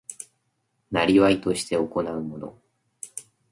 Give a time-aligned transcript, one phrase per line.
[1.13, 2.59] 業として行うもの